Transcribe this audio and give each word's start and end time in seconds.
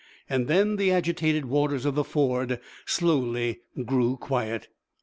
And 0.27 0.47
then 0.47 0.77
the 0.77 0.91
agitated 0.91 1.45
waters 1.45 1.85
of 1.85 1.93
the 1.93 2.03
ford 2.03 2.59
slowly 2.87 3.59
grew 3.85 4.17
quiet. 4.17 4.67